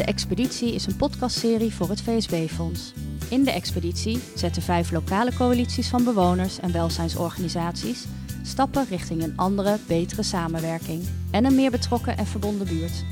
[0.00, 2.92] De Expeditie is een podcastserie voor het VSB-fonds.
[3.28, 8.04] In de expeditie zetten vijf lokale coalities van bewoners en welzijnsorganisaties
[8.42, 13.04] stappen richting een andere, betere samenwerking en een meer betrokken en verbonden buurt.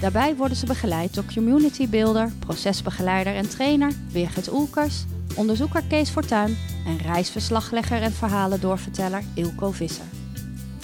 [0.00, 5.04] Daarbij worden ze begeleid door community builder, procesbegeleider en trainer Birgit Oelkers,
[5.36, 6.56] onderzoeker Kees Fortuyn
[6.86, 10.21] en reisverslaglegger en verhalendoorverteller Ilko Visser.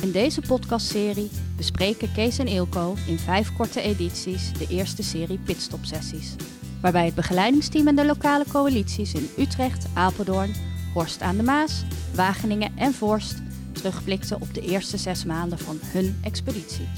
[0.02, 6.34] In deze podcastserie bespreken Kees en Ilko in vijf korte edities de eerste serie pitstop-sessies.
[6.80, 10.54] Waarbij het begeleidingsteam en de lokale coalities in Utrecht, Apeldoorn,
[10.95, 11.82] Horst aan de Maas,
[12.14, 13.34] Wageningen en Vorst
[13.73, 16.88] terugblikten op de eerste zes maanden van hun expeditie.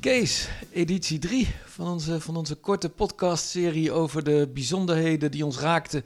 [0.00, 6.04] Kees, editie 3 van onze, van onze korte podcastserie over de bijzonderheden die ons raakten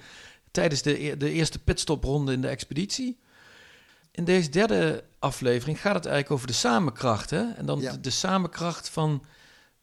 [0.52, 3.18] tijdens de, e-, de eerste pitstopronde in de expeditie.
[4.10, 7.30] In deze derde aflevering gaat het eigenlijk over de samenkracht.
[7.30, 7.50] Hè?
[7.52, 7.92] En dan Ja.
[7.92, 9.24] de, de samenkracht van,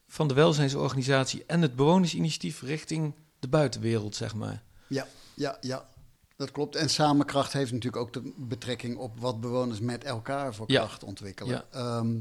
[0.07, 4.63] van de welzijnsorganisatie en het bewonersinitiatief richting de buitenwereld, zeg maar.
[4.87, 5.87] Ja, ja, ja.
[6.35, 6.75] Dat klopt.
[6.75, 10.79] En samenkracht heeft natuurlijk ook de betrekking op wat bewoners met elkaar voor Ja.
[10.79, 11.51] kracht ontwikkelen.
[11.71, 11.79] Ja.
[11.79, 12.19] Ehm,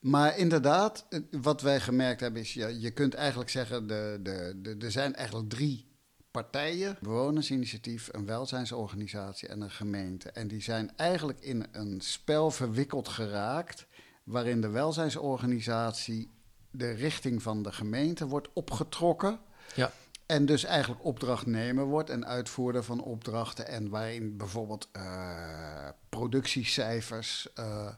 [0.00, 4.76] maar inderdaad, wat wij gemerkt hebben is, ja, je kunt eigenlijk zeggen, de, de, de,
[4.78, 5.86] er zijn eigenlijk drie
[6.34, 6.96] partijen.
[7.00, 10.30] Bewonersinitiatief, een welzijnsorganisatie en een gemeente.
[10.30, 13.86] En die zijn eigenlijk in een spel verwikkeld geraakt,
[14.24, 16.30] waarin de welzijnsorganisatie
[16.70, 19.38] de richting van de gemeente wordt opgetrokken.
[19.74, 19.90] Ja.
[20.26, 23.68] En dus eigenlijk opdrachtnemer wordt en uitvoerder van opdrachten.
[23.68, 27.88] En waarin bijvoorbeeld eh, productiecijfers eh,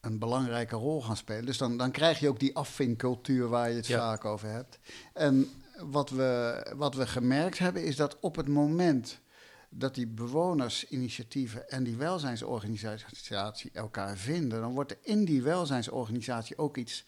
[0.00, 1.46] een belangrijke rol gaan spelen.
[1.46, 3.98] Dus dan, dan krijg je ook die afvinkcultuur waar je het Ja.
[3.98, 4.78] vaak over hebt.
[5.12, 9.20] En wat we, wat we gemerkt hebben is dat op het moment
[9.68, 16.76] dat die bewonersinitiatieven en die welzijnsorganisatie elkaar vinden, dan wordt er in die welzijnsorganisatie ook
[16.76, 17.04] iets,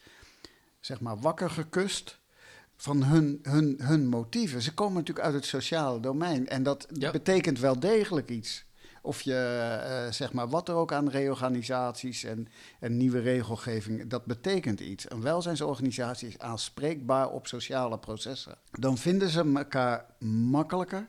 [0.79, 2.19] zeg maar, wakker gekust
[2.75, 4.61] van hun, hun, hun motieven.
[4.61, 7.11] Ze komen natuurlijk uit het sociale domein en dat Ja.
[7.11, 8.65] betekent wel degelijk iets.
[9.01, 9.35] Of je,
[9.83, 12.47] eh, zeg maar, wat er ook aan reorganisaties en,
[12.79, 15.11] en nieuwe regelgeving, dat betekent iets.
[15.11, 18.57] Een welzijnsorganisatie is aanspreekbaar op sociale processen.
[18.71, 21.07] Dan vinden ze elkaar makkelijker.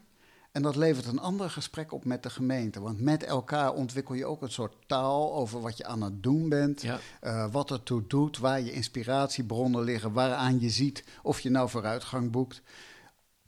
[0.52, 2.80] En dat levert een ander gesprek op met de gemeente.
[2.80, 6.48] Want met elkaar ontwikkel je ook een soort taal over wat je aan het doen
[6.48, 6.82] bent.
[6.82, 6.98] Ja.
[7.20, 12.30] eh, wat ertoe doet, waar je inspiratiebronnen liggen, waaraan je ziet of je nou vooruitgang
[12.30, 12.62] boekt.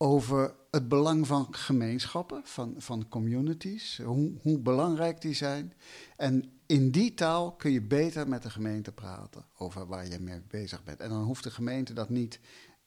[0.03, 5.72] Over het belang van gemeenschappen, van, van communities, hoe, hoe belangrijk die zijn.
[6.16, 10.43] En in die taal kun je beter met de gemeente praten over waar je mee
[10.49, 11.00] bezig bent.
[11.00, 12.41] En dan hoeft de gemeente dat niet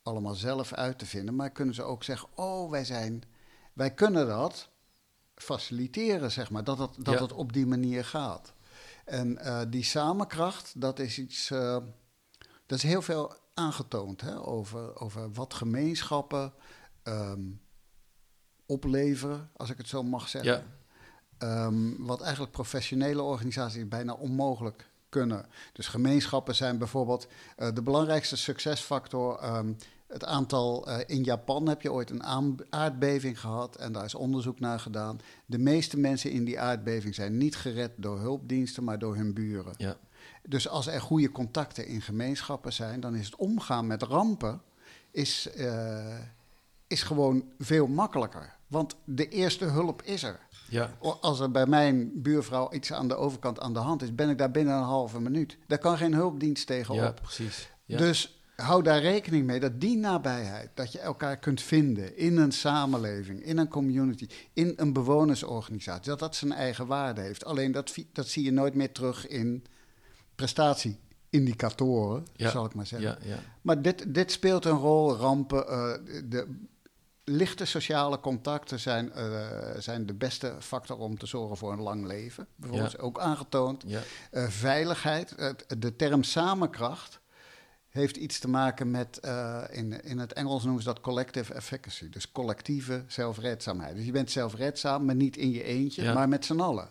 [0.04, 3.22] allemaal zelf uit te vinden, maar kunnen ze ook zeggen: Oh, wij, zijn,
[3.74, 4.70] wij kunnen dat
[5.36, 7.22] faciliteren, zeg maar, dat het, dat Ja.
[7.22, 8.54] het op die manier gaat.
[9.06, 11.52] En eh, die samenkracht, dat is iets.
[11.52, 11.78] eh,
[12.66, 16.54] dat is heel veel aangetoond hè, over, over wat gemeenschappen
[17.04, 17.42] ehm,
[18.66, 20.52] opleveren, als ik het zo mag zeggen.
[20.52, 20.64] Ja.
[21.38, 25.46] Ehm, wat eigenlijk professionele organisaties bijna onmogelijk kunnen.
[25.74, 27.28] Dus gemeenschappen zijn bijvoorbeeld
[27.58, 29.38] eh, de belangrijkste succesfactor.
[29.38, 29.74] ehm,
[30.08, 32.24] het aantal eh, in Japan heb je ooit een
[32.70, 35.20] aardbeving gehad en daar is onderzoek naar gedaan.
[35.46, 39.74] De meeste mensen in die aardbeving zijn niet gered door hulpdiensten, maar door hun buren.
[39.78, 39.98] Ja.
[40.48, 44.62] Dus als er goede contacten in gemeenschappen zijn, dan is het omgaan met rampen
[45.12, 46.20] is, eh,
[46.94, 48.56] is gewoon veel makkelijker.
[48.68, 50.40] Want de eerste hulp is er.
[50.70, 50.98] Ja.
[51.22, 54.38] Als er bij mijn buurvrouw iets aan de overkant aan de hand is, ben ik
[54.38, 55.58] daar binnen een halve minuut.
[55.68, 57.02] Daar kan geen hulpdienst tegenop.
[57.02, 57.70] ja, precies.
[57.86, 57.98] Ja.
[57.98, 62.52] Dus hou daar rekening mee dat die nabijheid, dat je elkaar kunt vinden in een
[62.52, 67.46] samenleving, in een community, in een bewonersorganisatie, dat dat zijn eigen waarde heeft.
[67.46, 69.64] Alleen dat, dat zie je nooit meer terug in
[70.36, 72.50] prestatieindicatoren, Ja.
[72.50, 73.10] zal ik maar zeggen.
[73.10, 73.40] ja, ja.
[73.62, 75.16] Maar dit, dit speelt een rol.
[75.16, 75.94] Rampen, eh,
[76.30, 76.48] de
[77.26, 79.48] lichte sociale contacten zijn, eh,
[79.78, 82.48] zijn de beste factor om te zorgen voor een lang leven.
[82.56, 82.98] Bijvoorbeeld Ja.
[83.00, 83.84] ook aangetoond.
[83.88, 84.02] ja.
[84.32, 85.36] Eh, veiligheid,
[85.78, 87.20] de term samenkracht
[87.90, 92.10] heeft iets te maken met, eh, in, in het Engels noemen ze dat collective efficacy.
[92.10, 93.96] Dus collectieve zelfredzaamheid.
[93.96, 96.14] Dus je bent zelfredzaam, maar niet in je eentje, Ja.
[96.14, 96.90] maar met z'n allen.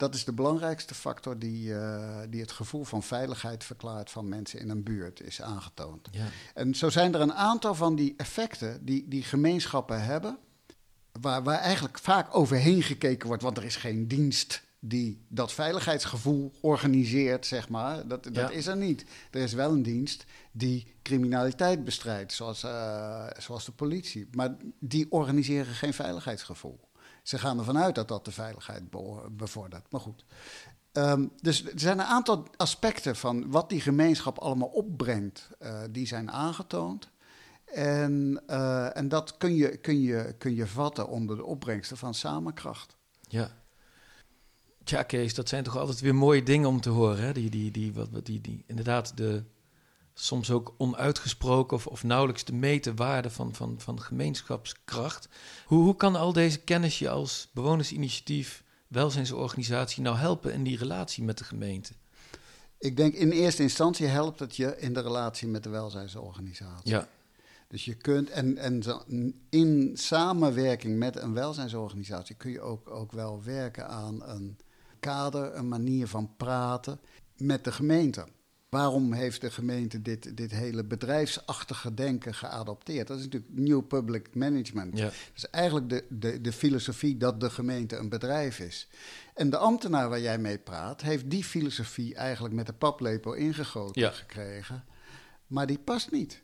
[0.00, 4.60] Dat is de belangrijkste factor die, eh, die het gevoel van veiligheid verklaart van mensen
[4.60, 6.08] in een buurt, is aangetoond.
[6.12, 6.26] ja.
[6.54, 10.38] En zo zijn er een aantal van die effecten die, die gemeenschappen hebben,
[11.20, 16.52] waar, waar eigenlijk vaak overheen gekeken wordt, want er is geen dienst die dat veiligheidsgevoel
[16.60, 18.06] organiseert, zeg maar.
[18.08, 18.50] Dat, dat Ja.
[18.50, 19.04] is er niet.
[19.30, 24.28] Er is wel een dienst die criminaliteit bestrijdt, zoals, eh, zoals de politie.
[24.32, 26.80] Maar die organiseren geen veiligheidsgevoel.
[27.22, 29.92] Ze gaan ervan uit dat dat de veiligheid be- bevordert.
[29.92, 30.24] Maar goed,
[30.92, 36.06] Ehm, dus er zijn een aantal aspecten van wat die gemeenschap allemaal opbrengt, uh, die
[36.06, 37.08] zijn aangetoond.
[37.64, 42.14] En, uh, en dat kun je, kun, je, kun je vatten onder de opbrengsten van
[42.14, 42.96] samenkracht.
[43.28, 43.50] Ja.
[44.84, 47.22] Tja, Kees, dat zijn toch altijd weer mooie dingen om te horen.
[47.24, 47.32] Hè?
[47.32, 49.44] Die, die, die, wat, die, die, inderdaad, de
[50.24, 55.28] soms ook onuitgesproken of, of nauwelijks te meten waarde van, van, van gemeenschapskracht.
[55.66, 61.24] Hoe, hoe kan al deze kennis je als bewonersinitiatief welzijnsorganisatie nou helpen in die relatie
[61.24, 61.92] met de gemeente?
[62.78, 66.90] Ik denk in eerste instantie helpt het je in de relatie met de welzijnsorganisatie.
[66.90, 67.08] Ja.
[67.68, 68.82] Dus je kunt, en, en
[69.50, 74.58] in samenwerking met een welzijnsorganisatie kun je ook, ook wel werken aan een
[75.00, 77.00] kader, een manier van praten
[77.36, 78.26] met de gemeente.
[78.70, 83.06] Waarom heeft de gemeente dit, dit hele bedrijfsachtige denken geadopteerd?
[83.06, 84.98] Dat is natuurlijk New Public Management.
[84.98, 85.04] Ja.
[85.04, 88.88] Dat is eigenlijk de, de, de filosofie dat de gemeente een bedrijf is.
[89.34, 94.02] En de ambtenaar waar jij mee praat, heeft die filosofie eigenlijk met de paplepel ingegoten
[94.02, 94.10] Ja.
[94.10, 94.84] gekregen.
[95.46, 96.42] Maar die past niet.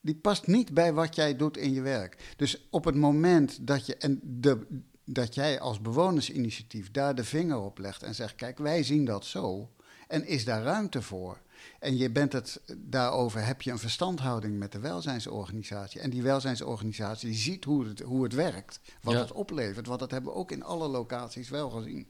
[0.00, 2.32] Die past niet bij wat jij doet in je werk.
[2.36, 3.96] Dus op het moment dat je.
[3.96, 4.66] En de,
[5.04, 9.24] dat jij als bewonersinitiatief daar de vinger op legt en zegt: Kijk, wij zien dat
[9.24, 9.70] zo.
[10.08, 11.38] En is daar ruimte voor?
[11.78, 16.00] En je bent het daarover, heb je een verstandhouding met de welzijnsorganisatie.
[16.00, 19.20] En die welzijnsorganisatie die ziet hoe het, hoe het werkt, wat Ja.
[19.20, 19.86] het oplevert.
[19.86, 22.06] Want dat hebben we ook in alle locaties wel gezien.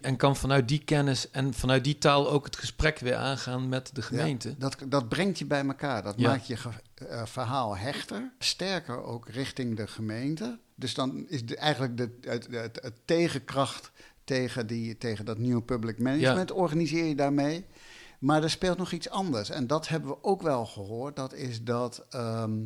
[0.00, 3.90] En kan vanuit die kennis en vanuit die taal ook het gesprek weer aangaan met
[3.94, 4.48] de gemeente.
[4.48, 6.02] Ja, dat, dat brengt je bij elkaar.
[6.02, 6.28] Dat Ja.
[6.30, 6.56] maakt je
[6.94, 8.32] eh, verhaal hechter.
[8.38, 10.58] Sterker ook richting de gemeente.
[10.74, 13.90] Dus dan is de, eigenlijk de, het, het, het tegenkracht
[14.30, 17.64] tegen, die, tegen dat nieuwe public management organiseer je daarmee.
[18.18, 19.50] Maar er speelt nog iets anders.
[19.50, 21.16] En dat hebben we ook wel gehoord.
[21.16, 22.58] Dat is dat ehm,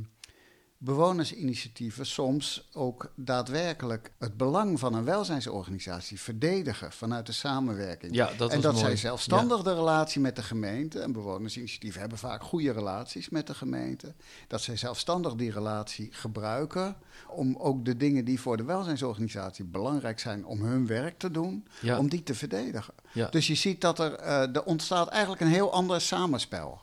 [0.79, 8.15] bewonersinitiatieven soms ook daadwerkelijk het belang van een welzijnsorganisatie verdedigen vanuit de samenwerking.
[8.15, 8.85] Ja, dat en dat mooi.
[8.85, 13.55] zij zelfstandig de relatie met de gemeente, en bewonersinitiatieven hebben vaak goede relaties met de
[13.55, 14.15] gemeente,
[14.49, 16.97] dat zij zelfstandig die relatie gebruiken
[17.29, 21.67] om ook de dingen die voor de welzijnsorganisatie belangrijk zijn om hun werk te doen,
[21.81, 21.99] Ja.
[21.99, 22.95] om die te verdedigen.
[23.31, 26.83] Dus je ziet dat er, eh, er ontstaat eigenlijk een heel ander samenspel.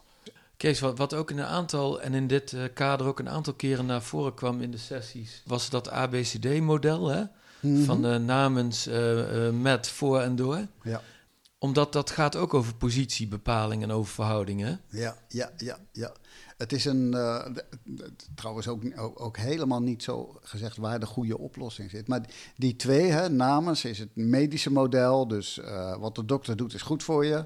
[0.62, 3.54] Kees, wat, wat ook in een aantal, en in dit eh, kader ook een aantal
[3.54, 7.24] keren naar voren kwam in de sessies, was dat ABCD-model, hè?
[7.62, 7.84] Mhm.
[7.84, 10.68] Van eh, namens, eh, eh, met, voor en door.
[10.84, 11.02] Ja.
[11.58, 14.82] Omdat dat gaat ook over positiebepaling en over verhoudingen.
[14.88, 16.12] Ja, ja, ja, ja.
[16.58, 17.16] Het is een,
[18.36, 22.08] trouwens ook, ook, ook helemaal niet zo gezegd waar de goede oplossing zit.
[22.08, 22.22] Maar
[22.56, 25.60] die twee, hè, namens is het medische model, dus
[26.00, 27.46] wat de dokter doet is goed voor je.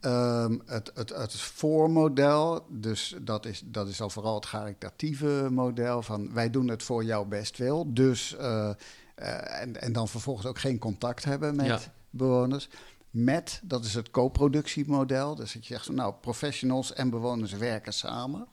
[0.00, 6.02] Ehm, het, het, het voormodel, dus dat is, dat is dan vooral het caritatieve model
[6.02, 7.94] van wij doen het voor jouw bestwil.
[7.94, 8.70] Dus, eh,
[9.14, 11.80] eh, en, en dan vervolgens ook geen contact hebben met Ja.
[12.10, 12.68] bewoners.
[13.10, 15.34] Met, dat is het co-productiemodel.
[15.34, 18.46] Dus dat je zegt, nou, professionals en bewoners werken samen.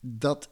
[0.00, 0.48] Dat,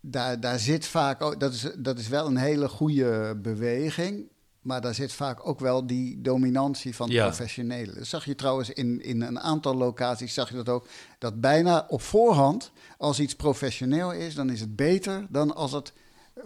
[0.00, 4.30] daar, daar zit vaak ook, dat is, dat is wel een hele goede beweging.
[4.62, 7.24] Maar daar zit vaak ook wel die dominantie van Ja.
[7.26, 7.94] professionelen.
[7.94, 10.86] Dat zag je trouwens in, in een aantal locaties, zag je dat ook.
[11.18, 15.92] Dat bijna op voorhand, als iets professioneel is, dan is het beter dan als het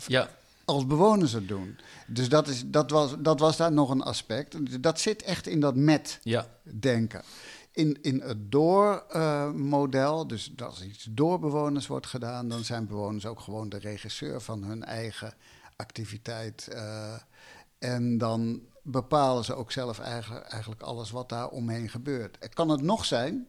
[0.06, 0.28] Ja,
[0.64, 1.78] als bewoners het doen.
[2.06, 4.82] Dus dat, is, dat, was, dat was daar nog een aspect.
[4.82, 7.22] Dat zit echt in dat met ja, denken.
[7.72, 13.40] In, in het door-model, dus als iets door bewoners wordt gedaan, dan zijn bewoners ook
[13.40, 15.34] gewoon de regisseur van hun eigen
[15.76, 16.68] activiteit.
[16.68, 17.14] eh,
[17.94, 22.48] en dan bepalen ze ook zelf eigenlijk, eigenlijk alles wat daar omheen gebeurt.
[22.54, 23.46] Kan het nog zijn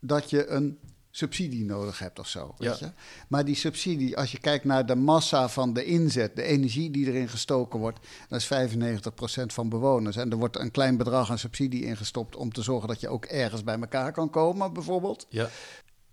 [0.00, 0.78] dat je een
[1.10, 2.54] subsidie nodig hebt of zo.
[2.58, 2.86] Weet Ja.
[2.86, 2.92] je?
[3.28, 7.06] Maar die subsidie, als je kijkt naar de massa van de inzet, de energie die
[7.06, 7.98] erin gestoken wordt,
[8.28, 10.16] dat is 95% van bewoners.
[10.16, 13.24] En er wordt een klein bedrag aan subsidie ingestopt om te zorgen dat je ook
[13.24, 15.26] ergens bij elkaar kan komen, bijvoorbeeld.
[15.28, 15.48] ja,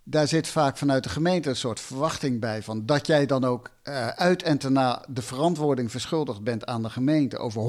[0.09, 3.69] Daar zit vaak vanuit de gemeente een soort verwachting bij van dat jij dan ook
[3.83, 7.61] eh, uit en daarna de verantwoording verschuldigd bent aan de gemeente over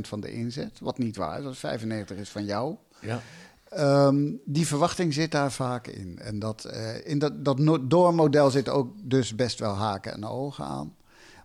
[0.00, 0.78] van de inzet.
[0.80, 2.76] Wat niet waar is, dat is 95 is van jou.
[3.00, 3.20] ja.
[3.68, 6.18] Ehm, die verwachting zit daar vaak in.
[6.18, 10.24] En dat, eh, in dat, dat no- doormodel zit ook dus best wel haken en
[10.24, 10.94] ogen aan.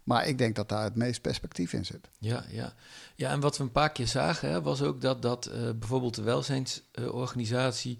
[0.03, 2.09] Maar ik denk dat daar het meest perspectief in zit.
[2.19, 2.73] Ja, ja.
[3.15, 6.15] ja, en wat we een paar keer zagen, hè, was ook dat, dat eh, bijvoorbeeld
[6.15, 7.99] de welzijnsorganisatie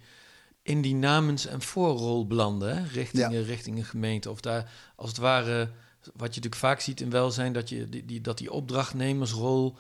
[0.64, 3.42] in die namens- en voorrol belandde, hè, richting, Ja.
[3.42, 4.30] richting een gemeente.
[4.30, 5.70] Of daar als het ware,
[6.02, 9.78] wat je natuurlijk vaak ziet in welzijn, dat, je, die, die, dat die opdrachtnemersrol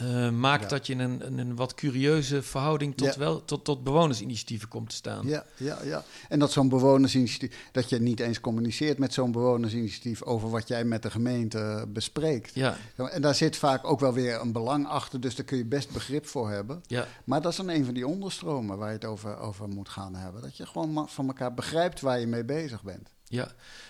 [0.00, 0.68] eh, maakt Ja.
[0.68, 3.18] dat je in een, in een wat curieuze verhouding tot, Ja.
[3.18, 5.26] wel, tot, tot bewonersinitiatieven komt te staan.
[5.26, 6.04] Ja, ja, ja.
[6.28, 10.84] En dat zo'n bewonersinitiatief, dat je niet eens communiceert met zo'n bewonersinitiatief over wat jij
[10.84, 12.54] met de gemeente bespreekt.
[12.54, 15.64] Ja, En daar zit vaak ook wel weer een belang achter, dus daar kun je
[15.66, 16.82] best begrip voor hebben.
[16.86, 19.88] ja, Maar dat is dan een van die onderstromen waar je het over, over moet
[19.88, 20.42] gaan hebben.
[20.42, 23.08] Dat je gewoon van elkaar begrijpt waar je mee bezig bent.
[23.28, 23.48] ja.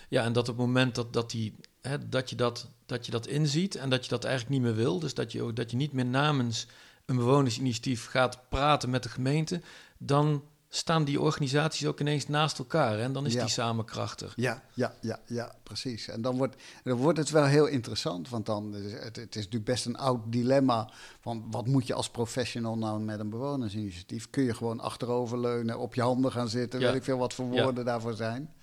[0.09, 3.11] ja, en dat op het moment dat, dat, die, hè, dat, je dat, dat je
[3.11, 5.71] dat inziet en dat je dat eigenlijk niet meer wil, dus dat je, ook, dat
[5.71, 6.67] je niet meer namens
[7.05, 9.61] een bewonersinitiatief gaat praten met de gemeente,
[9.97, 13.39] dan staan die organisaties ook ineens naast elkaar hè, en dan is Ja.
[13.41, 14.33] die samen krachtig.
[14.35, 16.07] Ja, ja, ja, ja, precies.
[16.07, 19.65] En dan wordt, dan wordt het wel heel interessant, want dan, het, het is natuurlijk
[19.65, 20.89] best een oud dilemma
[21.21, 24.29] van wat moet je als professional nou met een bewonersinitiatief?
[24.29, 26.85] Kun je gewoon achteroverleunen, op je handen gaan zitten, Ja.
[26.87, 27.63] weet ik veel wat voor Ja.
[27.63, 28.53] woorden daarvoor zijn.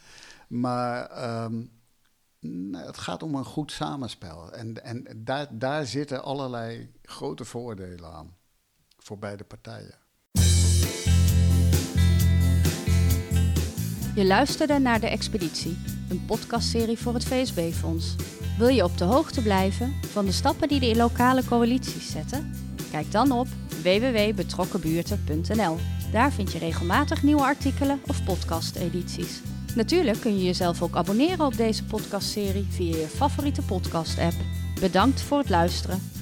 [0.49, 1.55] Maar ehm,
[2.41, 4.53] nou, het gaat om een goed samenspel.
[4.53, 8.37] En, en daar, daar zitten allerlei grote voordelen aan
[8.97, 9.95] voor beide partijen.
[14.15, 15.79] Je luisterde naar De Expeditie,
[16.11, 18.17] een podcastserie voor het VSB-fonds.
[18.59, 22.53] Wil je op de hoogte blijven van de stappen die de lokale coalities zetten?
[22.91, 23.47] Kijk dan op
[23.83, 25.77] www.betrokkenbuurten.nl.
[26.13, 29.41] Daar vind je regelmatig nieuwe artikelen of podcast-edities.
[29.79, 34.35] Natuurlijk kun je jezelf ook abonneren op deze podcastserie via je favoriete podcast-app.
[34.81, 36.18] Bedankt voor het luisteren.